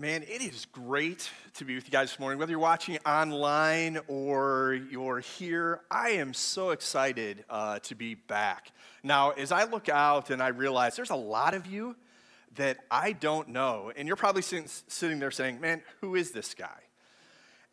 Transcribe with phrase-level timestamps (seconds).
[0.00, 2.38] Man, it is great to be with you guys this morning.
[2.38, 8.72] Whether you're watching online or you're here, I am so excited uh, to be back.
[9.02, 11.96] Now, as I look out and I realize there's a lot of you
[12.54, 16.80] that I don't know, and you're probably sitting, there saying, Man, who is this guy?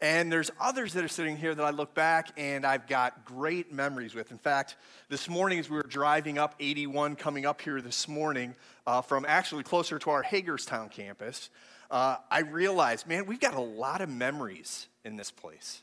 [0.01, 3.71] And there's others that are sitting here that I look back and I've got great
[3.71, 4.31] memories with.
[4.31, 4.75] In fact,
[5.07, 8.53] this morning as we were driving up 81, coming up here this morning
[8.85, 11.49] uh, from actually closer to our Hagerstown campus,
[11.89, 15.81] uh, I realized, man, we've got a lot of memories in this place.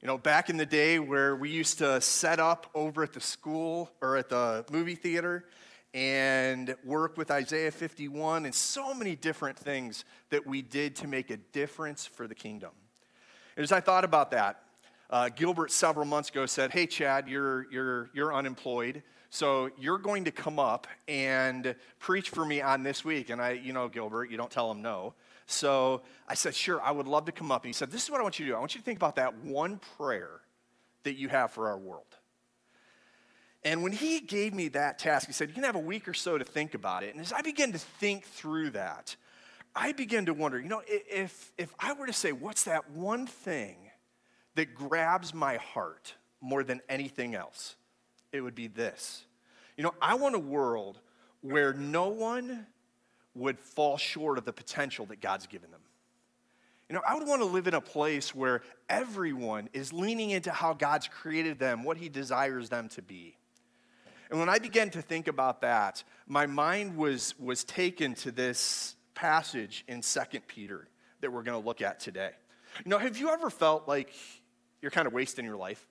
[0.00, 3.20] You know, back in the day where we used to set up over at the
[3.20, 5.44] school or at the movie theater
[5.92, 11.30] and work with Isaiah 51 and so many different things that we did to make
[11.30, 12.70] a difference for the kingdom.
[13.56, 14.62] And as I thought about that,
[15.10, 19.02] uh, Gilbert several months ago said, Hey, Chad, you're, you're, you're unemployed.
[19.28, 23.30] So you're going to come up and preach for me on this week.
[23.30, 25.14] And I, you know, Gilbert, you don't tell him no.
[25.50, 27.64] So I said, Sure, I would love to come up.
[27.64, 28.56] And he said, This is what I want you to do.
[28.56, 30.40] I want you to think about that one prayer
[31.02, 32.04] that you have for our world.
[33.62, 36.14] And when he gave me that task, he said, You can have a week or
[36.14, 37.14] so to think about it.
[37.14, 39.16] And as I began to think through that,
[39.74, 43.26] I began to wonder, you know, if, if I were to say, What's that one
[43.26, 43.76] thing
[44.54, 47.76] that grabs my heart more than anything else?
[48.32, 49.24] It would be this.
[49.76, 51.00] You know, I want a world
[51.40, 52.66] where no one
[53.34, 55.80] would fall short of the potential that God's given them.
[56.88, 60.50] You know, I would want to live in a place where everyone is leaning into
[60.50, 63.36] how God's created them, what He desires them to be.
[64.28, 68.96] And when I began to think about that, my mind was, was taken to this
[69.14, 70.88] passage in 2 Peter
[71.20, 72.30] that we're going to look at today.
[72.84, 74.12] You know, have you ever felt like
[74.82, 75.86] you're kind of wasting your life?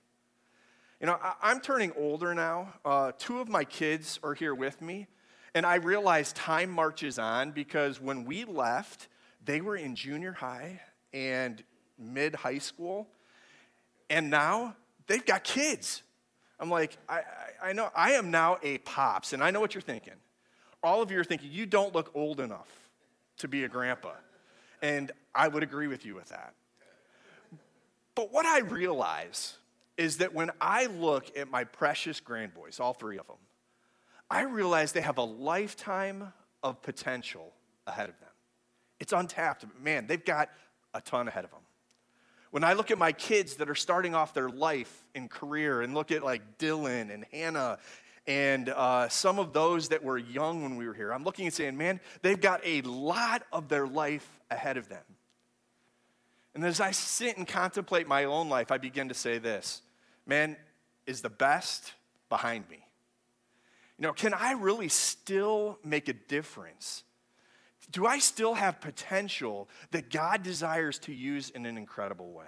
[1.00, 2.74] You know, I, am turning older now.
[2.84, 5.06] Uh, two of my kids are here with me.
[5.54, 9.08] And I realized time marches on because when we left,
[9.44, 10.80] they were in junior high
[11.12, 11.62] and
[11.98, 13.08] mid high school.
[14.08, 14.76] And now
[15.06, 16.02] they've got kids.
[16.58, 17.18] I'm like, I,
[17.62, 20.14] I, I, know I am now a pops, and I know what you're thinking.
[20.82, 22.68] All of you are thinking, you don't look old enough
[23.38, 24.12] to be a grandpa.
[24.82, 26.54] And I would agree with you with that.
[28.14, 29.56] But what I realize
[29.96, 33.36] is that when I look at my precious grandboys, all three of them,
[34.30, 36.32] I realize they have a lifetime
[36.62, 37.52] of potential
[37.86, 38.28] ahead of them.
[39.00, 39.64] It's untapped.
[39.82, 40.50] Man, they've got
[40.94, 41.60] a ton ahead of them.
[42.50, 45.94] When I look at my kids that are starting off their life and career and
[45.94, 47.78] look at like Dylan and Hannah
[48.26, 51.54] and uh, some of those that were young when we were here, I'm looking and
[51.54, 55.02] saying, man, they've got a lot of their life ahead of them.
[56.54, 59.82] And as I sit and contemplate my own life, I begin to say this
[60.26, 60.56] man,
[61.06, 61.94] is the best
[62.28, 62.84] behind me?
[64.00, 67.04] You know, can I really still make a difference?
[67.92, 72.46] Do I still have potential that God desires to use in an incredible way?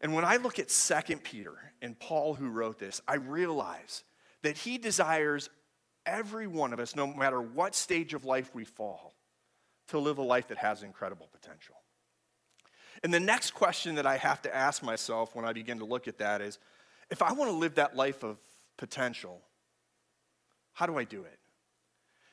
[0.00, 4.04] And when I look at 2 Peter and Paul, who wrote this, I realize
[4.42, 5.50] that he desires
[6.06, 9.12] every one of us, no matter what stage of life we fall,
[9.88, 11.74] to live a life that has incredible potential.
[13.02, 16.06] And the next question that I have to ask myself when I begin to look
[16.06, 16.60] at that is
[17.10, 18.38] if I want to live that life of
[18.76, 19.42] potential,
[20.74, 21.38] how do I do it?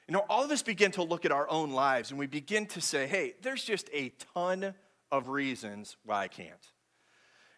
[0.07, 2.65] You know, all of us begin to look at our own lives and we begin
[2.67, 4.73] to say, hey, there's just a ton
[5.11, 6.67] of reasons why I can't.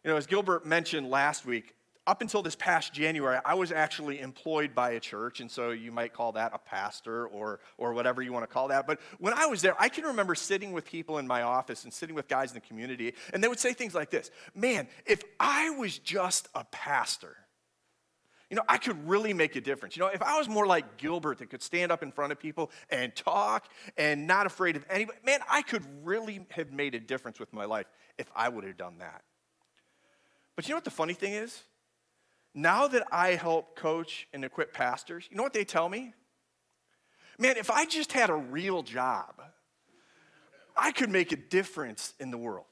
[0.04, 1.74] You know, as Gilbert mentioned last week,
[2.06, 5.92] up until this past January, I was actually employed by a church, and so you
[5.92, 8.86] might call that a pastor or, or whatever you want to call that.
[8.86, 11.94] But when I was there, I can remember sitting with people in my office and
[11.94, 15.24] sitting with guys in the community, and they would say things like this Man, if
[15.40, 17.38] I was just a pastor,
[18.54, 19.98] you know, I could really make a difference.
[19.98, 22.40] You know, if I was more like Gilbert that could stand up in front of
[22.40, 27.00] people and talk and not afraid of anybody, man, I could really have made a
[27.00, 27.88] difference with my life
[28.20, 29.24] if I would have done that.
[30.56, 31.64] But you know what the funny thing is?
[32.54, 36.14] Now that I help coach and equip pastors, you know what they tell me?
[37.40, 39.42] Man, if I just had a real job,
[40.78, 42.68] I could make a difference in the world.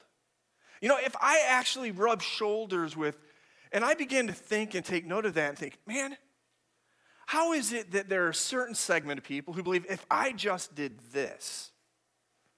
[0.80, 3.18] You know, if I actually rub shoulders with
[3.72, 6.16] and I began to think and take note of that and think, man,
[7.26, 10.32] how is it that there are a certain segment of people who believe if I
[10.32, 11.70] just did this,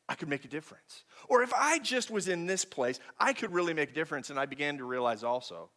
[0.08, 1.04] I could make a difference?
[1.28, 4.30] Or if I just was in this place, I could really make a difference.
[4.30, 5.70] And I began to realize also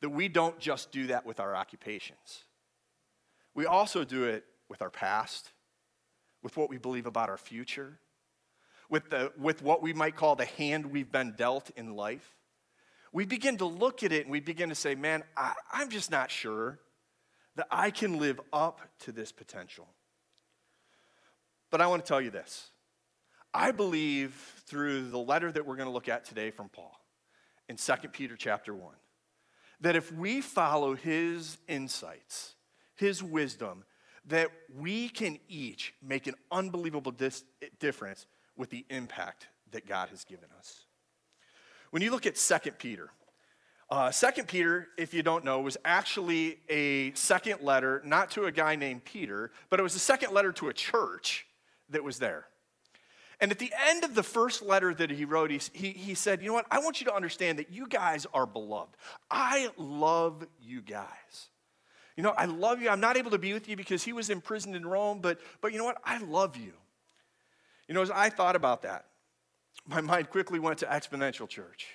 [0.00, 2.44] that we don't just do that with our occupations,
[3.54, 5.50] we also do it with our past,
[6.42, 7.98] with what we believe about our future,
[8.88, 12.36] with, the, with what we might call the hand we've been dealt in life
[13.12, 16.10] we begin to look at it and we begin to say, man, I, I'm just
[16.10, 16.78] not sure
[17.56, 19.88] that I can live up to this potential.
[21.70, 22.70] But I want to tell you this
[23.52, 24.34] I believe
[24.66, 26.94] through the letter that we're going to look at today from Paul
[27.68, 28.94] in 2 Peter chapter 1
[29.80, 32.54] that if we follow his insights,
[32.96, 33.84] his wisdom,
[34.26, 37.44] that we can each make an unbelievable dis-
[37.78, 40.84] difference with the impact that God has given us.
[41.90, 43.10] When you look at 2 Peter,
[43.90, 48.52] uh, 2 Peter, if you don't know, was actually a second letter, not to a
[48.52, 51.46] guy named Peter, but it was a second letter to a church
[51.88, 52.46] that was there.
[53.40, 56.42] And at the end of the first letter that he wrote, he, he, he said,
[56.42, 56.66] You know what?
[56.70, 58.94] I want you to understand that you guys are beloved.
[59.30, 61.48] I love you guys.
[62.16, 62.90] You know, I love you.
[62.90, 65.72] I'm not able to be with you because he was imprisoned in Rome, but, but
[65.72, 65.96] you know what?
[66.04, 66.72] I love you.
[67.88, 69.06] You know, as I thought about that,
[69.86, 71.86] my mind quickly went to Exponential Church.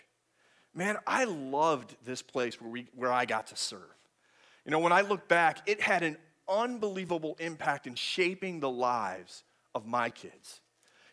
[0.74, 3.80] Man, I loved this place where, we, where I got to serve.
[4.66, 6.18] You know, when I look back, it had an
[6.50, 9.44] unbelievable impact in shaping the lives
[9.74, 10.60] of my kids.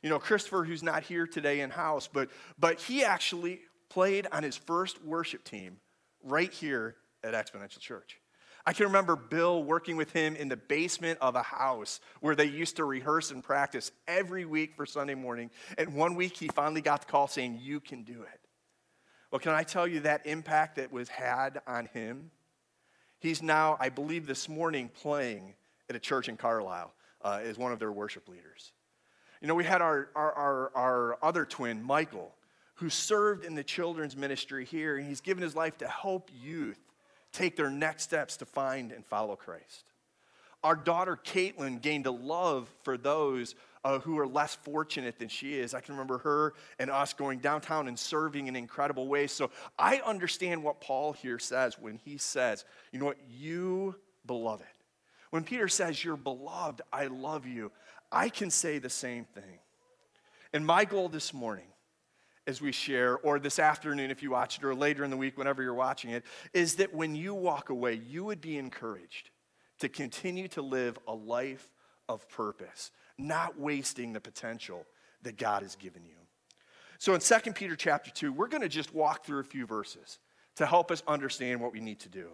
[0.02, 2.28] You know, Christopher, who's not here today in house, but,
[2.58, 5.76] but he actually played on his first worship team
[6.24, 8.18] right here at Exponential Church.
[8.64, 12.44] I can remember Bill working with him in the basement of a house where they
[12.44, 15.50] used to rehearse and practice every week for Sunday morning.
[15.76, 18.40] And one week he finally got the call saying, You can do it.
[19.30, 22.30] Well, can I tell you that impact that was had on him?
[23.18, 25.54] He's now, I believe, this morning playing
[25.88, 26.92] at a church in Carlisle
[27.22, 28.72] uh, as one of their worship leaders.
[29.40, 32.32] You know, we had our, our, our, our other twin, Michael,
[32.74, 36.78] who served in the children's ministry here, and he's given his life to help youth
[37.32, 39.84] take their next steps to find and follow Christ.
[40.62, 45.58] Our daughter Caitlin gained a love for those uh, who are less fortunate than she
[45.58, 45.74] is.
[45.74, 49.32] I can remember her and us going downtown and serving in incredible ways.
[49.32, 54.66] So I understand what Paul here says when he says, you know what, you beloved.
[55.30, 57.72] When Peter says, You're beloved, I love you,
[58.12, 59.58] I can say the same thing.
[60.52, 61.71] And my goal this morning,
[62.46, 65.38] as we share, or this afternoon if you watch it, or later in the week,
[65.38, 69.30] whenever you're watching it, is that when you walk away, you would be encouraged
[69.78, 71.68] to continue to live a life
[72.08, 74.86] of purpose, not wasting the potential
[75.22, 76.16] that God has given you.
[76.98, 80.18] So in 2 Peter chapter 2, we're going to just walk through a few verses
[80.56, 82.28] to help us understand what we need to do.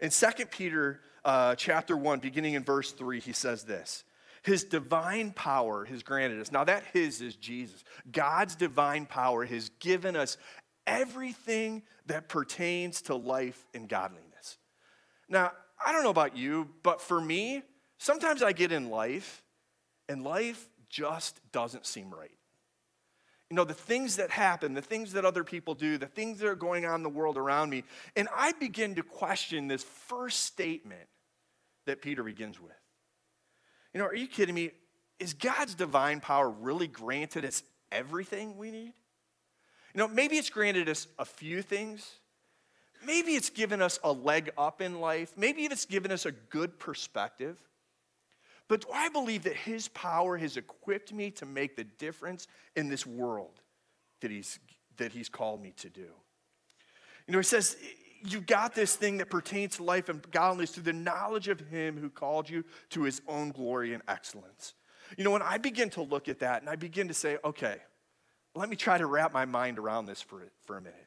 [0.00, 4.04] In 2 Peter uh, chapter 1, beginning in verse 3, he says this
[4.42, 6.50] his divine power has granted us.
[6.50, 7.84] Now, that His is Jesus.
[8.10, 10.36] God's divine power has given us
[10.86, 14.58] everything that pertains to life and godliness.
[15.28, 15.52] Now,
[15.84, 17.62] I don't know about you, but for me,
[17.98, 19.42] sometimes I get in life
[20.08, 22.30] and life just doesn't seem right.
[23.50, 26.48] You know, the things that happen, the things that other people do, the things that
[26.48, 27.84] are going on in the world around me,
[28.16, 31.08] and I begin to question this first statement
[31.86, 32.79] that Peter begins with.
[33.92, 34.70] You know, are you kidding me?
[35.18, 38.92] Is God's divine power really granted us everything we need?
[39.94, 42.08] You know, maybe it's granted us a few things.
[43.04, 45.32] Maybe it's given us a leg up in life.
[45.36, 47.58] Maybe it's given us a good perspective.
[48.68, 52.46] But do I believe that His power has equipped me to make the difference
[52.76, 53.60] in this world
[54.20, 54.60] that He's,
[54.98, 56.08] that he's called me to do?
[57.26, 57.76] You know, He says,
[58.24, 61.96] you got this thing that pertains to life and godliness through the knowledge of him
[61.96, 64.74] who called you to his own glory and excellence.
[65.16, 67.76] You know, when I begin to look at that and I begin to say, okay,
[68.54, 71.06] let me try to wrap my mind around this for, for a minute.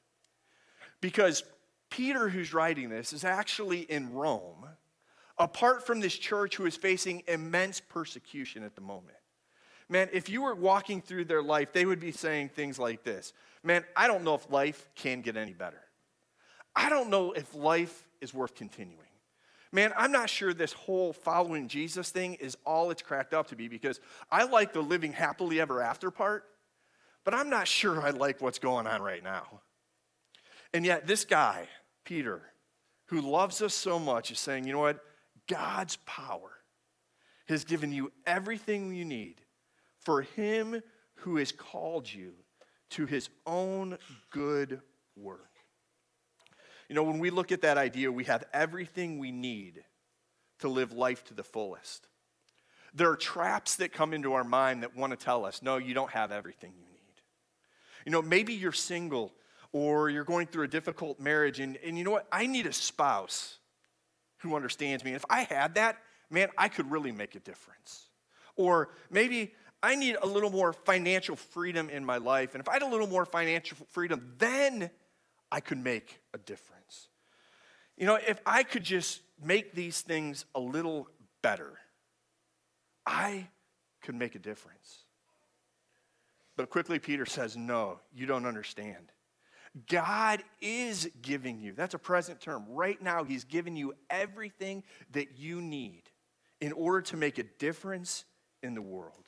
[1.01, 1.43] Because
[1.89, 4.65] Peter, who's writing this, is actually in Rome,
[5.37, 9.17] apart from this church who is facing immense persecution at the moment.
[9.89, 13.33] Man, if you were walking through their life, they would be saying things like this
[13.63, 15.82] Man, I don't know if life can get any better.
[16.75, 18.99] I don't know if life is worth continuing.
[19.71, 23.55] Man, I'm not sure this whole following Jesus thing is all it's cracked up to
[23.55, 23.99] be because
[24.31, 26.45] I like the living happily ever after part,
[27.23, 29.61] but I'm not sure I like what's going on right now.
[30.73, 31.67] And yet, this guy,
[32.05, 32.41] Peter,
[33.07, 34.99] who loves us so much, is saying, you know what?
[35.47, 36.51] God's power
[37.47, 39.41] has given you everything you need
[39.99, 40.81] for him
[41.15, 42.33] who has called you
[42.91, 43.97] to his own
[44.29, 44.81] good
[45.15, 45.52] work.
[46.93, 49.83] You know, when we look at that idea, we have everything we need
[50.59, 52.05] to live life to the fullest.
[52.93, 55.95] There are traps that come into our mind that want to tell us, no, you
[55.95, 57.21] don't have everything you need.
[58.05, 59.33] You know, maybe you're single
[59.71, 62.27] or you're going through a difficult marriage, and, and you know what?
[62.31, 63.57] I need a spouse
[64.41, 65.13] who understands me.
[65.13, 65.97] And if I had that,
[66.29, 68.05] man, I could really make a difference.
[68.55, 72.53] Or maybe I need a little more financial freedom in my life.
[72.53, 74.91] And if I had a little more financial freedom, then
[75.53, 77.09] I could make a difference.
[77.95, 81.07] You know, if I could just make these things a little
[81.43, 81.73] better,
[83.05, 83.49] I
[84.01, 85.03] could make a difference.
[86.57, 89.11] But quickly, Peter says, No, you don't understand.
[89.87, 92.65] God is giving you, that's a present term.
[92.67, 96.01] Right now, He's giving you everything that you need
[96.61, 98.25] in order to make a difference
[98.63, 99.22] in the world.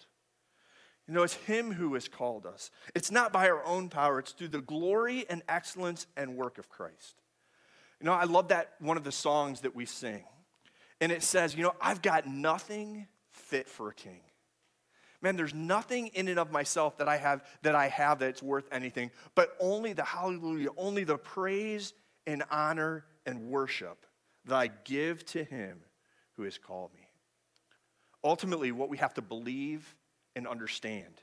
[1.08, 2.72] You know, it's Him who has called us.
[2.96, 6.70] It's not by our own power, it's through the glory and excellence and work of
[6.70, 7.16] Christ.
[8.00, 10.24] You know, I love that one of the songs that we sing.
[11.02, 14.22] And it says, You know, I've got nothing fit for a king.
[15.22, 18.68] Man, there's nothing in and of myself that I have that I have that's worth
[18.72, 21.94] anything, but only the hallelujah, only the praise
[22.28, 24.06] and honor and worship
[24.46, 25.80] that I give to him
[26.34, 27.08] who has called me.
[28.24, 29.96] Ultimately, what we have to believe
[30.36, 31.22] and understand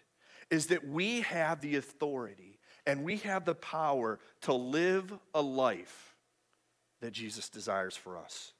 [0.51, 6.15] is that we have the authority and we have the power to live a life
[7.01, 8.53] that Jesus desires for us.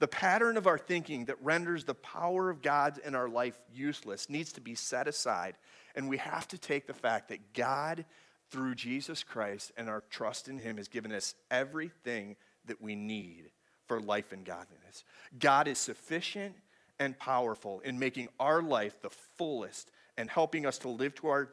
[0.00, 4.28] The pattern of our thinking that renders the power of God in our life useless
[4.28, 5.54] needs to be set aside,
[5.94, 8.04] and we have to take the fact that God,
[8.50, 12.36] through Jesus Christ and our trust in Him, has given us everything
[12.66, 13.50] that we need
[13.86, 15.04] for life and godliness.
[15.38, 16.56] God is sufficient
[16.98, 21.50] and powerful in making our life the fullest and helping us to live to our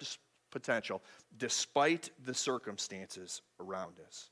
[0.51, 1.01] potential
[1.37, 4.29] despite the circumstances around us.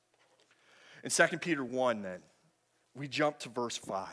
[1.03, 2.19] In 2 Peter 1, then,
[2.95, 4.07] we jump to verse 5.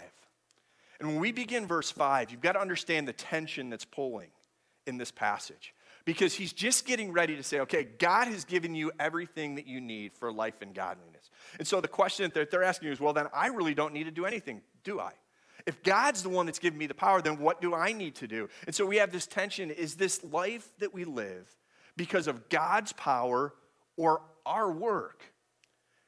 [1.01, 4.31] And when we begin verse 5, you've got to understand the tension that's pulling
[4.87, 5.75] in this passage.
[6.05, 9.81] Because he's just getting ready to say, okay, God has given you everything that you
[9.81, 11.31] need for life and godliness.
[11.59, 14.05] And so the question that they're asking you is, well, then I really don't need
[14.05, 15.13] to do anything, do I?
[15.67, 18.29] If God's the one that's given me the power, then what do I need to
[18.29, 18.49] do?
[18.67, 21.49] And so we have this tension is this life that we live
[21.97, 23.53] because of God's power
[23.97, 25.23] or our work?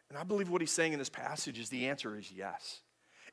[0.09, 2.81] And I believe what he's saying in this passage is the answer is yes.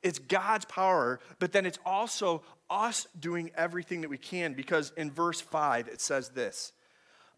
[0.01, 5.11] It's God's power, but then it's also us doing everything that we can because in
[5.11, 6.73] verse 5 it says this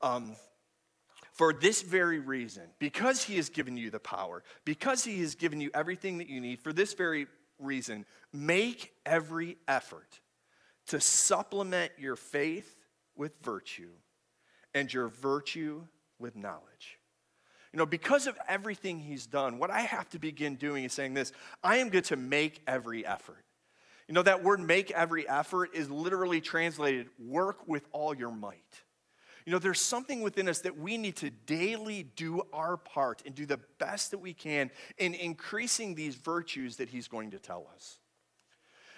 [0.01, 0.36] um,
[1.34, 5.62] For this very reason, because he has given you the power, because he has given
[5.62, 7.27] you everything that you need, for this very
[7.59, 10.19] reason, make every effort
[10.87, 12.75] to supplement your faith
[13.15, 13.89] with virtue
[14.73, 15.81] and your virtue
[16.19, 16.99] with knowledge.
[17.73, 21.13] You know, because of everything he's done, what I have to begin doing is saying
[21.13, 21.31] this
[21.63, 23.43] I am going to make every effort.
[24.07, 28.81] You know, that word make every effort is literally translated work with all your might.
[29.47, 33.33] You know, there's something within us that we need to daily do our part and
[33.33, 37.65] do the best that we can in increasing these virtues that he's going to tell
[37.73, 37.97] us.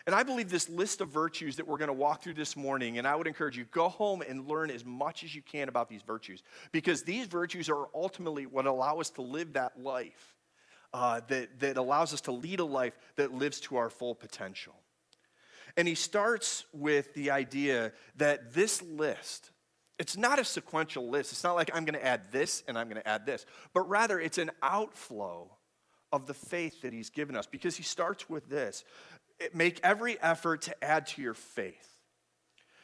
[0.07, 2.97] And I believe this list of virtues that we're going to walk through this morning,
[2.97, 5.87] and I would encourage you, go home and learn as much as you can about
[5.87, 6.41] these virtues,
[6.71, 10.35] because these virtues are ultimately what allow us to live that life,
[10.95, 14.73] uh, that, that allows us to lead a life that lives to our full potential.
[15.77, 19.51] And he starts with the idea that this list,
[19.99, 21.33] it's not a sequential list.
[21.33, 23.81] It's not like I'm going to add this and I'm going to add this, but
[23.81, 25.51] rather it's an outflow
[26.11, 28.85] of the faith that he's given us because he starts with this
[29.41, 31.85] eh, make every effort to add to your faith.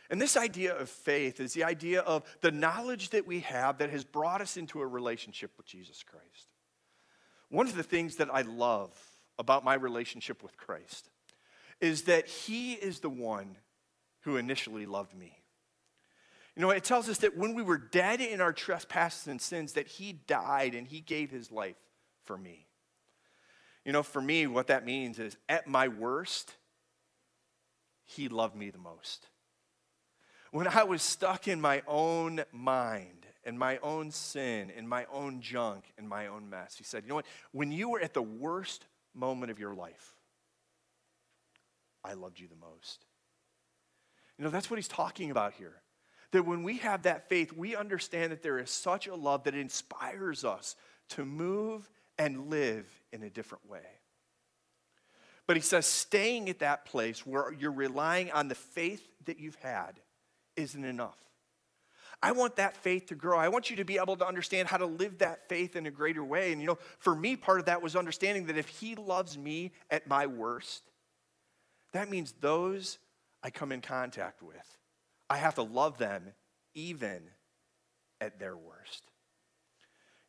[0.10, 3.90] And this idea of faith is the idea of the knowledge that we have that
[3.90, 6.50] has brought us into a relationship with Jesus Christ.
[7.50, 8.92] One of the things that I love
[9.40, 11.10] about my relationship with Christ
[11.80, 13.58] is that He is the one
[14.22, 15.40] who initially loved me.
[16.56, 19.74] You know, it tells us that when we were dead in our trespasses and sins,
[19.74, 21.76] that He died and He gave His life
[22.24, 22.66] for me.
[23.86, 26.56] You know, for me, what that means is at my worst,
[28.04, 29.28] he loved me the most.
[30.52, 35.42] When I was stuck in my own mind and my own sin and my own
[35.42, 37.26] junk and my own mess, he said, You know what?
[37.52, 40.16] When you were at the worst moment of your life,
[42.04, 43.06] I loved you the most.
[44.38, 45.82] You know, that's what he's talking about here.
[46.32, 49.56] That when we have that faith, we understand that there is such a love that
[49.56, 50.76] inspires us
[51.10, 53.86] to move and live in a different way.
[55.48, 59.56] But he says, staying at that place where you're relying on the faith that you've
[59.56, 60.00] had
[60.56, 61.18] isn't enough.
[62.24, 63.38] I want that faith to grow.
[63.38, 65.92] I want you to be able to understand how to live that faith in a
[65.92, 66.52] greater way.
[66.52, 69.72] And you know, for me, part of that was understanding that if he loves me
[69.92, 70.84] at my worst,
[71.92, 72.98] that means those
[73.44, 74.78] I come in contact with,
[75.30, 76.34] I have to love them
[76.74, 77.22] even
[78.22, 79.04] at their worst.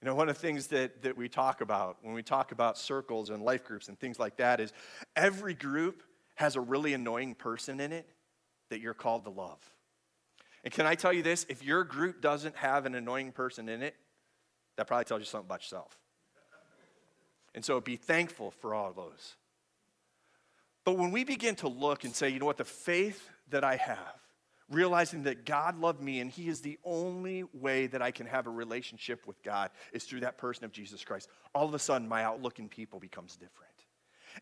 [0.01, 2.79] You know, one of the things that, that we talk about when we talk about
[2.79, 4.73] circles and life groups and things like that is
[5.15, 6.03] every group
[6.35, 8.07] has a really annoying person in it
[8.71, 9.59] that you're called to love.
[10.65, 11.47] And can I tell you this?
[11.49, 13.95] If your group doesn't have an annoying person in it,
[14.77, 15.99] that probably tells you something about yourself.
[17.55, 19.37] And so be thankful for all of those.
[20.85, 23.77] But when we begin to look and say, you know what, the faith that I
[23.77, 24.21] have,
[24.71, 28.47] realizing that God loved me and He is the only way that I can have
[28.47, 31.29] a relationship with God is through that person of Jesus Christ.
[31.55, 33.73] All of a sudden, my outlook in people becomes different.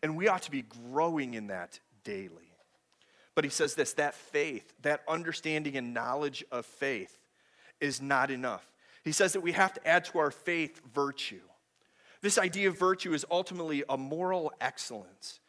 [0.03, 2.55] And we ought to be growing in that daily.
[3.35, 7.19] But he says this that faith, that understanding and knowledge of faith
[7.79, 8.65] is not enough.
[9.03, 11.41] He says that we have to add to our faith virtue.
[12.21, 15.39] This idea of virtue is ultimately a moral excellence.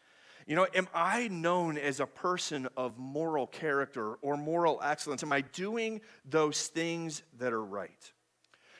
[0.47, 5.25] You know, am I known as a person of moral character or moral excellence?
[5.25, 8.13] Am I doing those things that are right?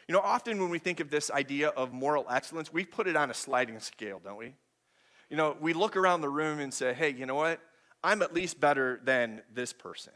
[0.07, 3.17] You know, often when we think of this idea of moral excellence, we put it
[3.17, 4.55] on a sliding scale, don't we?
[5.29, 7.61] You know, we look around the room and say, hey, you know what?
[8.05, 10.13] I'm at least better than this person.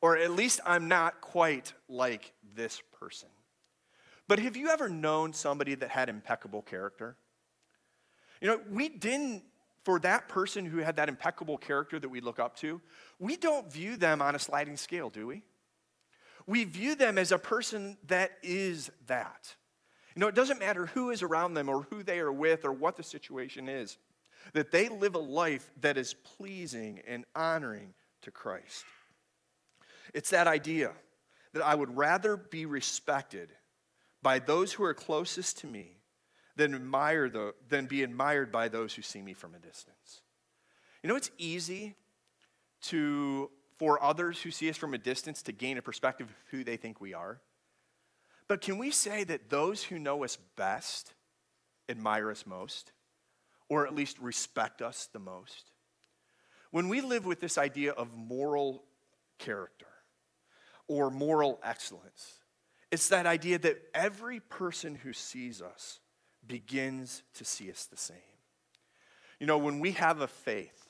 [0.00, 3.28] Or at least I'm not quite like this person.
[4.28, 7.16] But have you ever known somebody that had impeccable character?
[8.40, 9.42] You know, we didn't
[9.86, 12.80] for that person who had that impeccable character that we look up to,
[13.20, 15.44] we don't view them on a sliding scale, do we?
[16.44, 19.54] We view them as a person that is that.
[20.16, 22.72] You know, it doesn't matter who is around them or who they are with or
[22.72, 23.96] what the situation is,
[24.54, 28.84] that they live a life that is pleasing and honoring to Christ.
[30.12, 30.90] It's that idea
[31.52, 33.52] that I would rather be respected
[34.20, 35.95] by those who are closest to me
[36.56, 40.22] than, admire the, than be admired by those who see me from a distance.
[41.02, 41.94] You know, it's easy
[42.82, 46.64] to, for others who see us from a distance to gain a perspective of who
[46.64, 47.40] they think we are.
[48.48, 51.12] But can we say that those who know us best
[51.88, 52.92] admire us most,
[53.68, 55.70] or at least respect us the most?
[56.70, 58.84] When we live with this idea of moral
[59.38, 59.86] character
[60.88, 62.34] or moral excellence,
[62.90, 66.00] it's that idea that every person who sees us
[66.48, 68.16] begins to see us the same.
[69.40, 70.88] You know, when we have a faith,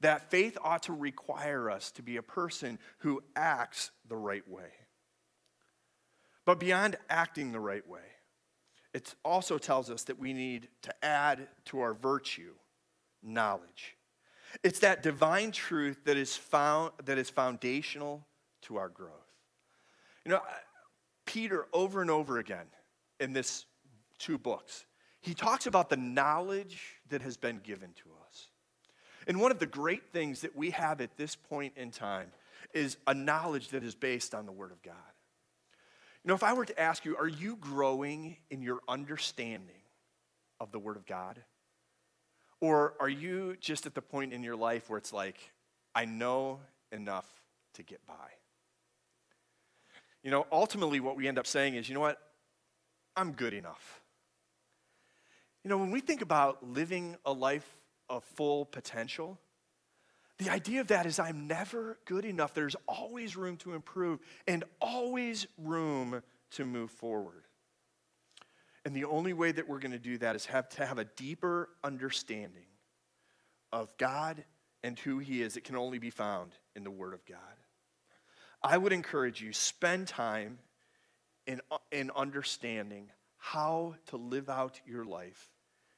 [0.00, 4.72] that faith ought to require us to be a person who acts the right way.
[6.44, 8.00] But beyond acting the right way,
[8.92, 12.54] it also tells us that we need to add to our virtue
[13.22, 13.96] knowledge.
[14.62, 18.26] It's that divine truth that is found that is foundational
[18.62, 19.12] to our growth.
[20.24, 20.40] You know,
[21.26, 22.66] Peter over and over again
[23.18, 23.64] in this
[24.18, 24.84] two books
[25.22, 28.48] he talks about the knowledge that has been given to us.
[29.26, 32.32] And one of the great things that we have at this point in time
[32.74, 34.94] is a knowledge that is based on the Word of God.
[36.24, 39.82] You know, if I were to ask you, are you growing in your understanding
[40.60, 41.40] of the Word of God?
[42.60, 45.36] Or are you just at the point in your life where it's like,
[45.94, 47.26] I know enough
[47.74, 48.14] to get by?
[50.22, 52.18] You know, ultimately, what we end up saying is, you know what?
[53.16, 54.01] I'm good enough.
[55.64, 57.66] You know, when we think about living a life
[58.08, 59.38] of full potential,
[60.38, 62.52] the idea of that is I'm never good enough.
[62.52, 66.22] There's always room to improve and always room
[66.52, 67.44] to move forward.
[68.84, 71.04] And the only way that we're going to do that is have to have a
[71.04, 72.66] deeper understanding
[73.72, 74.44] of God
[74.82, 75.56] and who He is.
[75.56, 77.38] It can only be found in the Word of God.
[78.60, 80.58] I would encourage you, spend time
[81.46, 81.60] in,
[81.92, 85.51] in understanding how to live out your life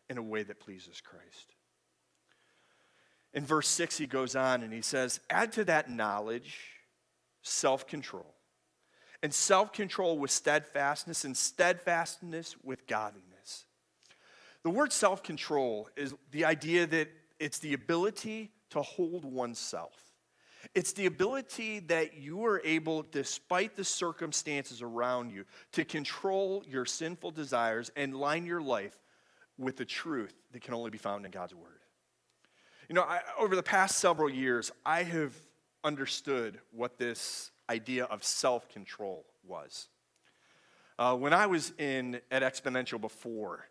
[0.08, 1.54] in a way that pleases Christ.
[3.32, 6.56] In verse 6, he goes on and he says, Add to that knowledge
[7.42, 8.34] self control,
[9.22, 13.66] and self control with steadfastness, and steadfastness with godliness.
[14.62, 19.92] The word self control is the idea that it's the ability to hold oneself.
[20.74, 26.86] It's the ability that you are able, despite the circumstances around you, to control your
[26.86, 28.98] sinful desires and line your life
[29.58, 31.80] with the truth that can only be found in God's Word.
[32.88, 35.34] You know, I, over the past several years, I have
[35.82, 39.88] understood what this idea of self control was.
[40.98, 43.66] Uh, when I was in at Exponential before,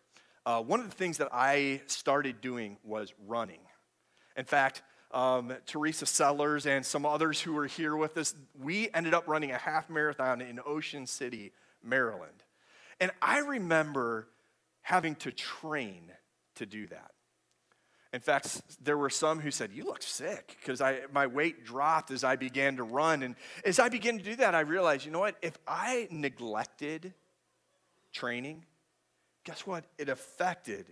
[0.46, 3.62] uh, one of the things that I started doing was running.
[4.36, 9.14] In fact, um, Teresa Sellers and some others who were here with us, we ended
[9.14, 12.44] up running a half marathon in Ocean City, Maryland.
[13.00, 14.28] And I remember
[14.84, 16.12] having to train
[16.56, 17.12] to do that.
[18.14, 22.24] In fact, there were some who said, You look sick, because my weight dropped as
[22.24, 23.24] I began to run.
[23.24, 25.36] And as I began to do that, I realized, you know what?
[25.42, 27.14] If I neglected
[28.12, 28.66] training,
[29.44, 29.86] guess what?
[29.98, 30.86] It affected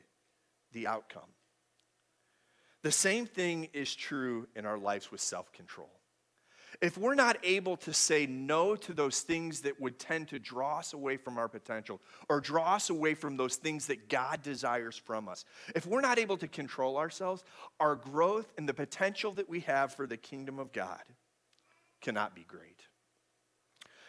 [0.71, 1.29] the outcome.
[2.81, 5.91] The same thing is true in our lives with self control
[6.81, 10.79] if we're not able to say no to those things that would tend to draw
[10.79, 14.97] us away from our potential or draw us away from those things that God desires
[14.97, 17.43] from us, if we're not able to control ourselves,
[17.79, 21.01] our growth and the potential that we have for the kingdom of God
[22.01, 22.81] cannot be great.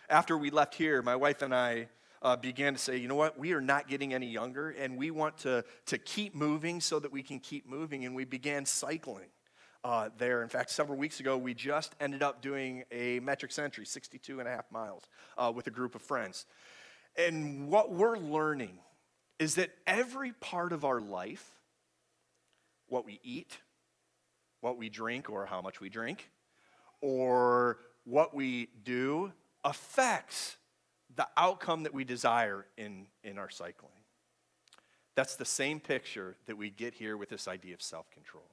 [0.08, 1.88] after we left here, my wife and I
[2.22, 5.10] uh, began to say, you know what, we are not getting any younger, and we
[5.10, 8.04] want to, to keep moving so that we can keep moving.
[8.04, 9.28] And we began cycling
[9.84, 10.42] uh, there.
[10.42, 14.48] In fact, several weeks ago, we just ended up doing a metric century, 62 and
[14.48, 15.04] a half miles,
[15.36, 16.46] uh, with a group of friends.
[17.16, 18.78] And what we're learning
[19.38, 21.50] is that every part of our life,
[22.88, 23.58] what we eat,
[24.60, 26.30] what we drink, or how much we drink,
[27.00, 29.32] or what we do,
[29.64, 30.56] affects
[31.14, 33.92] the outcome that we desire in, in our cycling.
[35.14, 38.48] That's the same picture that we get here with this idea of self control.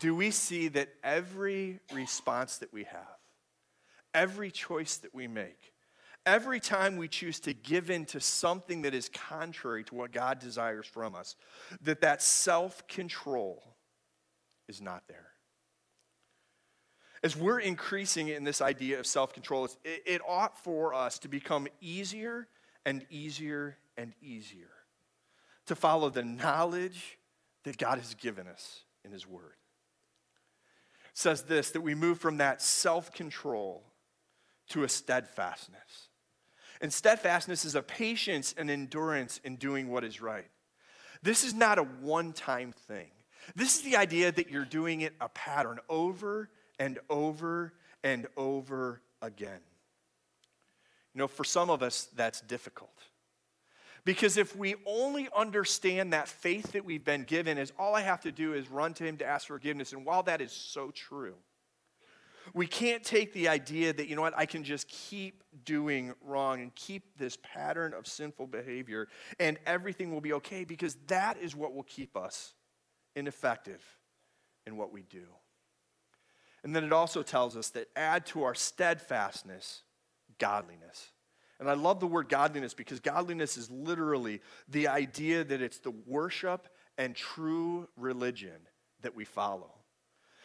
[0.00, 3.18] Do we see that every response that we have,
[4.14, 5.72] every choice that we make,
[6.24, 10.38] every time we choose to give in to something that is contrary to what God
[10.38, 11.36] desires from us,
[11.82, 13.62] that that self control
[14.68, 15.36] is not there?
[17.26, 21.28] as we're increasing in this idea of self control, it, it ought for us to
[21.28, 22.46] become easier
[22.84, 24.70] and easier and easier
[25.66, 27.18] to follow the knowledge
[27.64, 29.56] that God has given us in His Word.
[31.16, 33.82] Says this that we move from that self control
[34.68, 36.10] to a steadfastness.
[36.82, 40.50] And steadfastness is a patience and endurance in doing what is right.
[41.22, 43.08] This is not a one time thing.
[43.54, 47.72] This is the idea that you're doing it a pattern over and over
[48.04, 49.60] and over again.
[51.14, 52.92] You know, for some of us, that's difficult.
[54.06, 58.20] Because if we only understand that faith that we've been given is all I have
[58.20, 61.34] to do is run to Him to ask forgiveness, and while that is so true,
[62.54, 66.60] we can't take the idea that, you know what, I can just keep doing wrong
[66.60, 69.08] and keep this pattern of sinful behavior
[69.40, 72.54] and everything will be okay because that is what will keep us
[73.16, 73.82] ineffective
[74.68, 75.24] in what we do.
[76.62, 79.82] And then it also tells us that add to our steadfastness
[80.38, 81.10] godliness.
[81.58, 85.92] And I love the word godliness because godliness is literally the idea that it's the
[86.06, 88.56] worship and true religion
[89.02, 89.72] that we follow.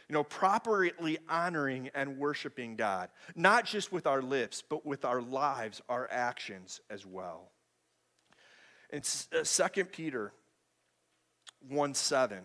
[0.07, 5.21] You know, properly honoring and worshiping God, not just with our lips, but with our
[5.21, 7.49] lives, our actions as well.
[8.91, 10.33] In 2 uh, Peter
[11.67, 12.39] 1 7,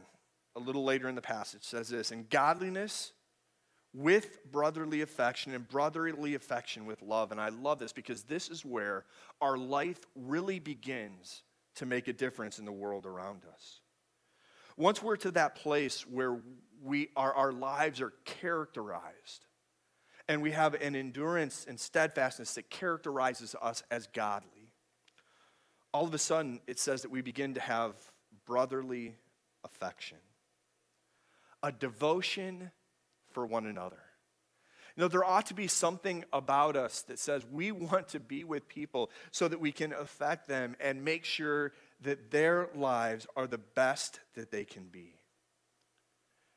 [0.54, 3.12] a little later in the passage, says this And godliness
[3.96, 7.32] with brotherly affection and brotherly affection with love.
[7.32, 9.06] And I love this because this is where
[9.40, 11.42] our life really begins
[11.76, 13.80] to make a difference in the world around us.
[14.76, 16.38] Once we're to that place where
[16.84, 19.46] we are, our lives are characterized
[20.28, 24.72] and we have an endurance and steadfastness that characterizes us as godly,
[25.94, 27.94] all of a sudden it says that we begin to have
[28.44, 29.14] brotherly
[29.64, 30.18] affection,
[31.62, 32.70] a devotion
[33.36, 33.98] for one another.
[34.96, 38.44] You know, there ought to be something about us that says we want to be
[38.44, 43.46] with people so that we can affect them and make sure that their lives are
[43.46, 45.12] the best that they can be.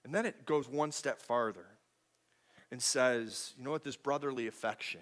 [0.05, 1.65] And then it goes one step farther
[2.71, 5.01] and says, you know what, this brotherly affection,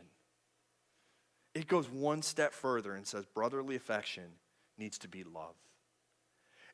[1.53, 4.23] it goes one step further and says brotherly affection
[4.79, 5.53] needs to be love.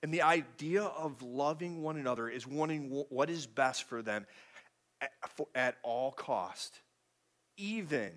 [0.01, 4.25] And the idea of loving one another is wanting what is best for them
[5.55, 6.79] at, all cost,
[7.57, 8.11] even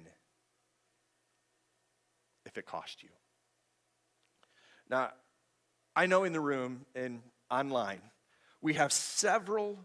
[2.45, 3.09] if it cost you.
[4.89, 5.11] Now,
[5.95, 8.01] I know in the room and online,
[8.61, 9.79] we have several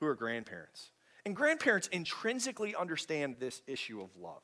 [0.00, 0.90] who are grandparents.
[1.24, 4.42] And grandparents intrinsically understand this issue of love.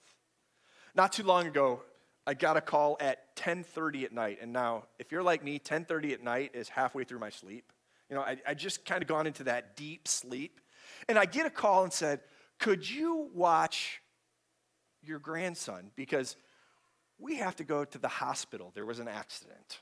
[0.94, 1.82] Not too long ago,
[2.26, 4.38] I got a call at 10:30 at night.
[4.40, 7.72] And now, if you're like me, 10:30 at night is halfway through my sleep.
[8.10, 10.60] You know, I, I just kind of gone into that deep sleep.
[11.08, 12.20] And I get a call and said,
[12.58, 14.00] Could you watch
[15.02, 15.90] your grandson?
[15.96, 16.36] Because
[17.18, 18.72] we have to go to the hospital.
[18.74, 19.80] There was an accident.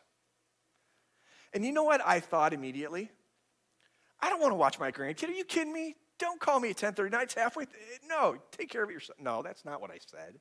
[1.53, 3.11] And you know what I thought immediately?
[4.21, 5.29] I don't want to watch my grandkid.
[5.29, 5.97] Are you kidding me?
[6.19, 7.23] Don't call me at 10:30 night.
[7.25, 7.67] It's halfway.
[7.67, 9.19] Th- no, take care of yourself.
[9.21, 10.39] No, that's not what I said.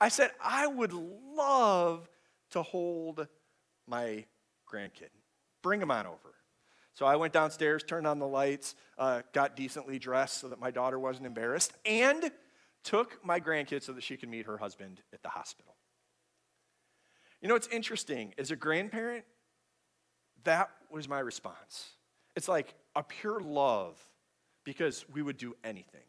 [0.00, 2.08] I said I would love
[2.50, 3.26] to hold
[3.86, 4.24] my
[4.70, 5.10] grandkid.
[5.62, 6.31] Bring him on over.
[6.94, 10.70] So I went downstairs, turned on the lights, uh, got decently dressed so that my
[10.70, 12.30] daughter wasn't embarrassed, and
[12.84, 15.76] took my grandkids so that she could meet her husband at the hospital.
[17.40, 18.34] You know what's interesting?
[18.38, 19.24] As a grandparent,
[20.44, 21.90] that was my response.
[22.36, 23.98] It's like a pure love
[24.64, 26.00] because we would do anything.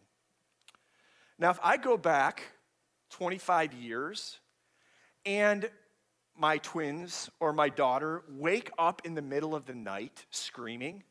[1.39, 2.43] Now, if I go back
[3.11, 4.39] 25 years
[5.25, 5.69] and
[6.37, 11.03] my twins or my daughter wake up in the middle of the night screaming,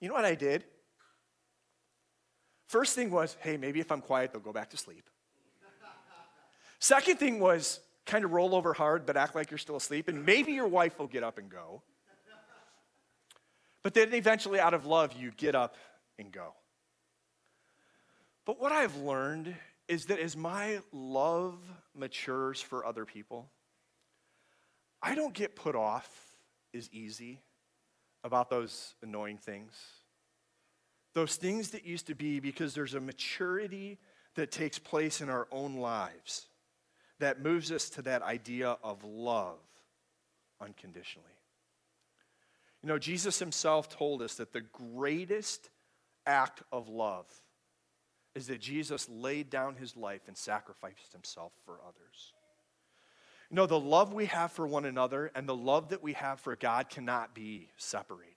[0.00, 0.64] you know what I did?
[2.68, 5.08] First thing was, hey, maybe if I'm quiet, they'll go back to sleep.
[6.78, 10.24] Second thing was kind of roll over hard, but act like you're still asleep, and
[10.24, 11.82] maybe your wife will get up and go.
[13.82, 15.76] But then eventually, out of love, you get up
[16.18, 16.54] and go.
[18.44, 19.54] But what I've learned
[19.88, 21.58] is that as my love
[21.94, 23.48] matures for other people,
[25.02, 26.08] I don't get put off
[26.74, 27.40] as easy
[28.22, 29.72] about those annoying things.
[31.14, 33.98] Those things that used to be because there's a maturity
[34.34, 36.46] that takes place in our own lives
[37.18, 39.58] that moves us to that idea of love
[40.60, 41.26] unconditionally.
[42.82, 45.70] You know, Jesus himself told us that the greatest
[46.26, 47.26] act of love
[48.34, 52.32] is that Jesus laid down his life and sacrificed himself for others.
[53.50, 56.38] You know, the love we have for one another and the love that we have
[56.38, 58.34] for God cannot be separated.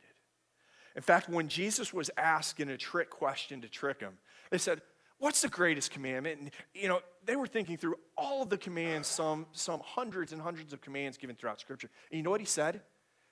[0.95, 4.17] In fact, when Jesus was asked in a trick question to trick him,
[4.49, 4.81] they said,
[5.19, 6.39] What's the greatest commandment?
[6.41, 10.41] And, you know, they were thinking through all of the commands, some, some hundreds and
[10.41, 11.91] hundreds of commands given throughout Scripture.
[12.09, 12.81] And you know what he said?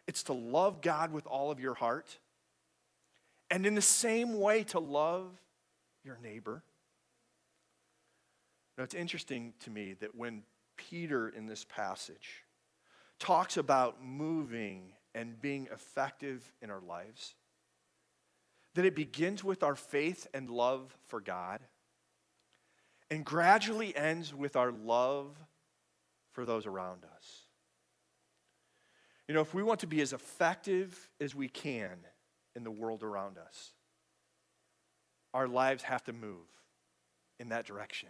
[0.08, 2.20] It's to love God with all of your heart.
[3.50, 5.32] And in the same way, to love
[6.10, 6.64] your neighbor.
[8.76, 10.42] Now, it's interesting to me that when
[10.76, 12.46] Peter in this passage
[13.20, 17.36] talks about moving and being effective in our lives,
[18.74, 21.60] that it begins with our faith and love for God
[23.12, 25.36] and gradually ends with our love
[26.32, 27.46] for those around us.
[29.28, 32.00] You know, if we want to be as effective as we can
[32.56, 33.74] in the world around us,
[35.34, 36.48] our lives have to move
[37.40, 38.10] in that direction.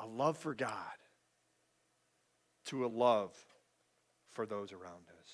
[0.00, 0.72] A love for God
[2.66, 3.32] to a love
[4.30, 5.30] for those around us.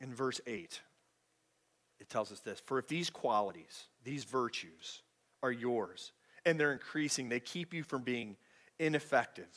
[0.00, 0.80] In verse 8,
[1.98, 5.02] it tells us this For if these qualities, these virtues,
[5.42, 6.12] are yours,
[6.44, 8.36] and they're increasing, they keep you from being
[8.78, 9.48] ineffective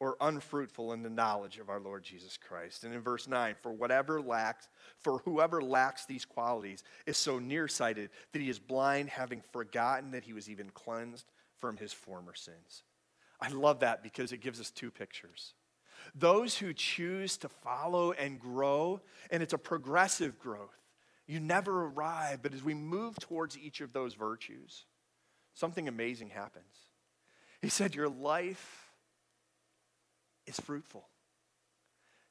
[0.00, 2.84] or unfruitful in the knowledge of our Lord Jesus Christ.
[2.84, 4.68] And in verse 9, for whatever lacks,
[5.00, 10.24] for whoever lacks these qualities is so nearsighted that he is blind, having forgotten that
[10.24, 11.30] he was even cleansed
[11.60, 12.82] from his former sins.
[13.40, 15.54] I love that because it gives us two pictures.
[16.14, 20.78] Those who choose to follow and grow, and it's a progressive growth.
[21.26, 24.84] You never arrive, but as we move towards each of those virtues,
[25.54, 26.64] something amazing happens.
[27.62, 28.83] He said, Your life
[30.46, 31.08] is fruitful.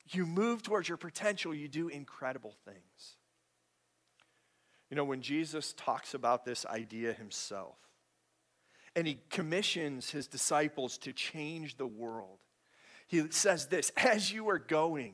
[0.10, 3.18] You move towards your potential, you do incredible things.
[4.90, 7.78] You know, when Jesus talks about this idea himself,
[8.96, 12.40] and he commissions his disciples to change the world,
[13.08, 15.14] he says this as you are going,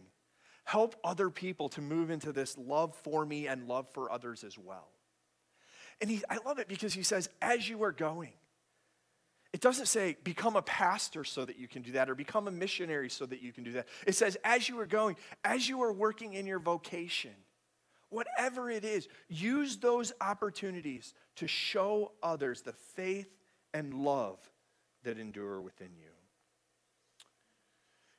[0.66, 4.58] help other people to move into this love for me and love for others as
[4.58, 4.90] well.
[6.02, 8.34] And he, I love it because he says, as you are going,
[9.52, 12.52] it doesn't say become a pastor so that you can do that or become a
[12.52, 13.88] missionary so that you can do that.
[14.06, 17.34] It says, as you are going, as you are working in your vocation,
[18.10, 23.30] whatever it is, use those opportunities to show others the faith
[23.74, 24.38] and love
[25.04, 26.12] that endure within you.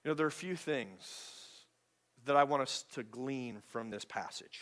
[0.05, 1.47] You know, there are a few things
[2.25, 4.61] that I want us to glean from this passage.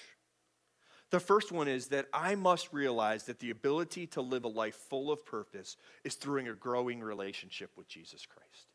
[1.10, 4.74] The first one is that I must realize that the ability to live a life
[4.74, 8.72] full of purpose is through a growing relationship with Jesus Christ.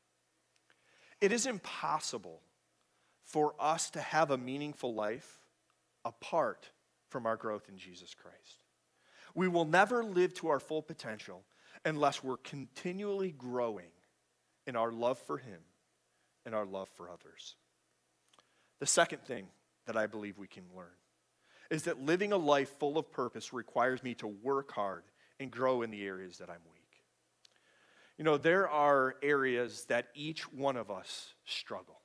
[1.21, 2.41] It is impossible
[3.23, 5.39] for us to have a meaningful life
[6.03, 6.69] apart
[7.09, 8.63] from our growth in Jesus Christ.
[9.35, 11.43] We will never live to our full potential
[11.85, 13.91] unless we're continually growing
[14.65, 15.59] in our love for Him
[16.45, 17.55] and our love for others.
[18.79, 19.47] The second thing
[19.85, 20.87] that I believe we can learn
[21.73, 25.01] is that living a life full of purpose requires me to work hard
[25.39, 27.01] and grow in the areas that I'm weak.
[28.15, 31.99] You know, there are areas that each one of us struggle.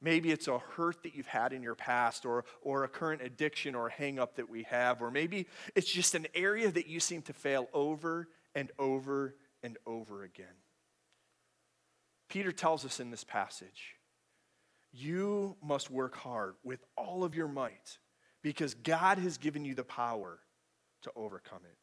[0.00, 3.74] Maybe it's a hurt that you've had in your past, or, or a current addiction
[3.74, 7.20] or hang up that we have, or maybe it's just an area that you seem
[7.20, 10.46] to fail over and over and over again.
[12.30, 13.96] Peter tells us in this passage
[14.92, 17.98] you must work hard with all of your might
[18.42, 20.38] because God has given you the power
[21.02, 21.76] to overcome it.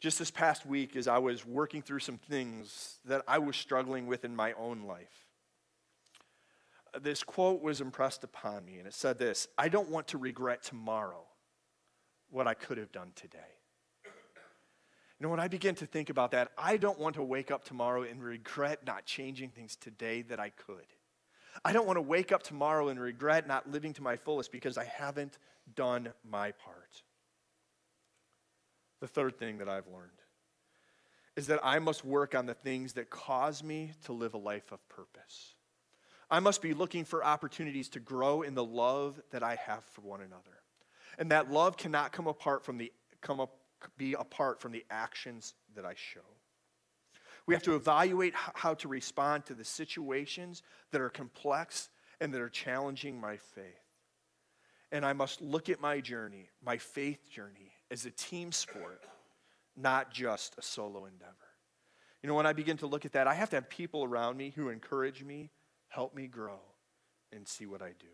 [0.00, 4.06] Just this past week, as I was working through some things that I was struggling
[4.06, 5.26] with in my own life,
[7.00, 10.62] this quote was impressed upon me, and it said this I don't want to regret
[10.62, 11.24] tomorrow
[12.30, 13.38] what I could have done today.
[14.04, 17.64] You know, when I begin to think about that, I don't want to wake up
[17.64, 20.84] tomorrow and regret not changing things today that I could.
[21.64, 24.78] I don't want to wake up tomorrow and regret not living to my fullest because
[24.78, 25.38] I haven't
[25.74, 27.02] done my part.
[29.00, 30.10] The third thing that I've learned
[31.36, 34.72] is that I must work on the things that cause me to live a life
[34.72, 35.54] of purpose.
[36.30, 40.00] I must be looking for opportunities to grow in the love that I have for
[40.00, 40.62] one another.
[41.18, 43.56] And that love cannot come apart from the come up,
[43.96, 46.20] be apart from the actions that I show.
[47.46, 51.88] We have to evaluate how to respond to the situations that are complex
[52.20, 53.64] and that are challenging my faith.
[54.92, 59.04] And I must look at my journey, my faith journey, as a team sport,
[59.76, 61.34] not just a solo endeavor.
[62.22, 64.36] You know, when I begin to look at that, I have to have people around
[64.36, 65.50] me who encourage me,
[65.88, 66.60] help me grow,
[67.32, 68.08] and see what I do.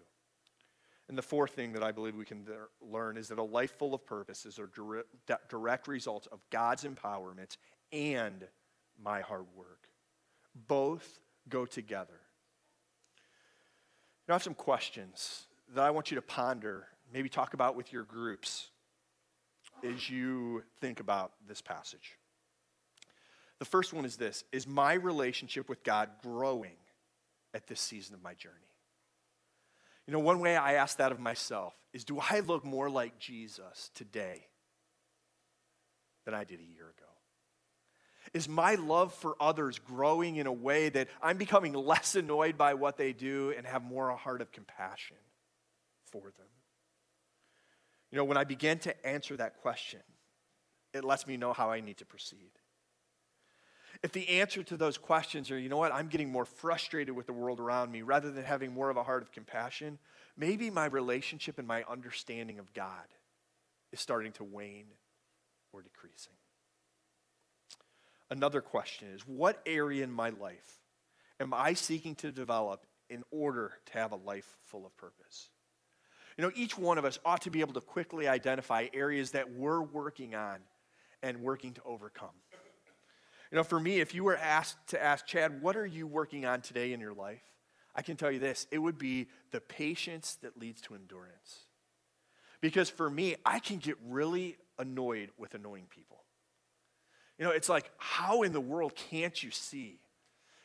[1.09, 2.47] And the fourth thing that I believe we can
[2.81, 4.69] learn is that a life full of purpose is a
[5.49, 7.57] direct result of God's empowerment
[7.93, 8.47] and
[9.03, 9.89] my hard work.
[10.55, 12.21] Both go together.
[14.29, 17.93] Know, I have some questions that I want you to ponder, maybe talk about with
[17.93, 18.71] your groups
[19.83, 22.17] as you think about this passage.
[23.59, 26.77] The first one is this Is my relationship with God growing
[27.55, 28.55] at this season of my journey?
[30.07, 33.19] You know, one way I ask that of myself is do I look more like
[33.19, 34.47] Jesus today
[36.25, 37.12] than I did a year ago?
[38.35, 42.75] Is my love for others growing in a way that I'm becoming less annoyed by
[42.75, 45.19] what they do and have more a heart of compassion
[46.11, 46.47] for them?
[48.11, 50.01] You know, when I begin to answer that question,
[50.93, 52.51] it lets me know how I need to proceed.
[54.03, 57.27] If the answer to those questions are, you know what, I'm getting more frustrated with
[57.27, 59.99] the world around me rather than having more of a heart of compassion,
[60.37, 63.07] maybe my relationship and my understanding of God
[63.93, 64.89] is starting to wane
[65.73, 66.33] or decreasing.
[68.33, 70.81] Another question is what area in my life
[71.39, 75.51] am I seeking to develop in order to have a life full of purpose?
[76.39, 79.53] You know, each one of us ought to be able to quickly identify areas that
[79.53, 80.61] we're working on
[81.23, 82.31] and working to overcome.
[83.51, 86.47] You know, for me, if you were asked to ask Chad, what are you working
[86.47, 87.43] on today in your life?
[87.95, 91.67] I can tell you this it would be the patience that leads to endurance.
[92.63, 96.23] Because for me, I can get really annoyed with annoying people.
[97.43, 99.99] You know, it's like, how in the world can't you see?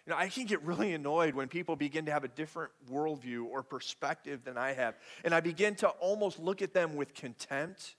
[0.05, 3.45] You know, I can get really annoyed when people begin to have a different worldview
[3.45, 4.93] or perspective than I have.
[5.23, 7.95] And I begin to almost look at them with contempt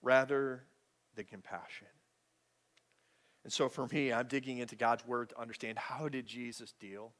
[0.00, 0.64] rather
[1.14, 1.88] than compassion.
[3.44, 7.12] And so for me, I'm digging into God's word to understand how did Jesus deal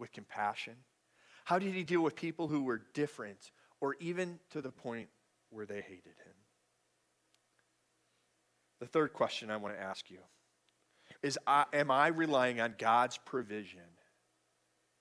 [0.00, 0.74] with compassion?
[1.44, 5.10] How did he deal with people who were different or even to the point
[5.50, 6.41] where they hated him?
[8.82, 10.18] The third question I want to ask you
[11.22, 13.78] is Am I relying on God's provision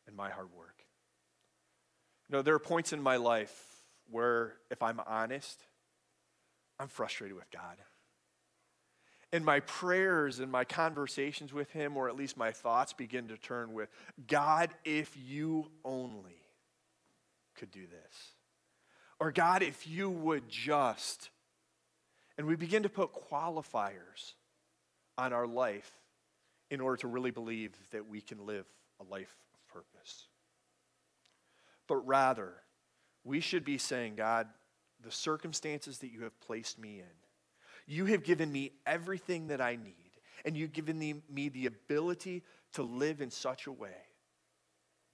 [0.06, 0.84] and my hard work?
[2.30, 3.52] You know, there are points in my life
[4.08, 5.64] where, if I'm honest,
[6.80, 7.78] I'm frustrated with God.
[9.34, 13.38] And my prayers and my conversations with Him, or at least my thoughts, begin to
[13.38, 13.90] turn with
[14.28, 16.38] God, if you only
[17.56, 18.36] could do this.
[19.20, 21.32] Or God, if you would just
[22.42, 24.34] and we begin to put qualifiers
[25.16, 25.92] on our life
[26.72, 28.66] in order to really believe that we can live
[29.00, 30.26] a life of purpose.
[31.88, 32.54] But rather,
[33.24, 34.48] we should be saying, God,
[35.04, 39.76] the circumstances that you have placed me in, you have given me everything that I
[39.76, 39.94] need,
[40.44, 42.42] and you've given me the ability
[42.74, 44.08] to live in such a way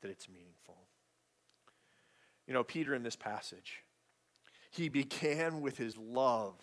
[0.02, 0.78] that it's meaningful.
[2.48, 3.84] You know, Peter in this passage,
[4.72, 6.56] he began with his love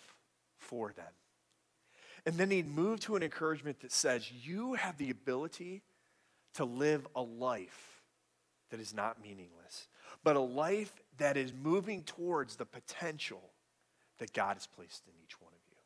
[0.57, 1.11] for them.
[2.25, 5.83] And then he'd move to an encouragement that says, You have the ability
[6.55, 8.01] to live a life
[8.71, 9.87] that is not meaningless,
[10.23, 13.51] but a life that is moving towards the potential
[14.17, 15.77] that God has placed in each one of you.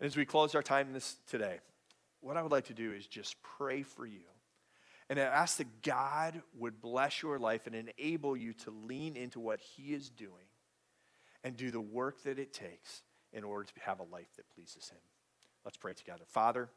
[0.00, 1.58] And as we close our time this today,
[2.20, 4.20] what I would like to do is just pray for you
[5.08, 9.60] and ask that God would bless your life and enable you to lean into what
[9.60, 10.32] He is doing
[11.44, 13.02] and do the work that it takes
[13.36, 14.98] in order to have a life that pleases Him.
[15.64, 16.24] Let's pray together.
[16.26, 16.68] Father,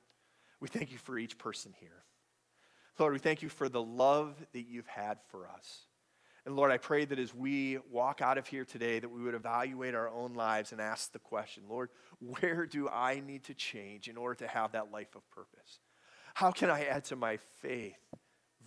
[0.60, 2.04] we thank you for each person here.
[3.00, 5.86] Lord, we thank you for the love that you've had for us.
[6.46, 9.36] And Lord, I pray that as we walk out of here today, that we would
[9.36, 11.90] evaluate our own lives and ask the question, Lord,
[12.20, 15.80] where do I need to change in order to have that life of purpose?
[16.34, 17.98] How can I add to my faith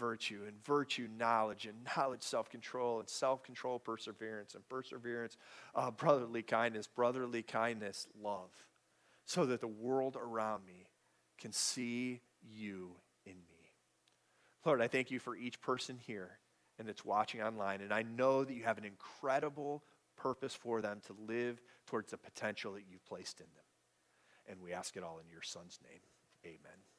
[0.03, 5.37] virtue, and virtue, knowledge, and knowledge, self control, and self control, perseverance, and perseverance,
[5.77, 8.51] uh, brotherly kindness, brotherly kindness, love,
[9.25, 10.89] so that the world around me
[11.39, 12.91] can see you
[13.25, 13.71] in me.
[14.65, 16.39] Lord, I thank you for each person here
[16.81, 19.85] and that's watching online, and I know that you have an incredible
[20.17, 23.65] purpose for them to live towards the potential that you've placed in them.
[24.49, 26.01] And we ask it all in your son's name.
[26.45, 26.92] Amen.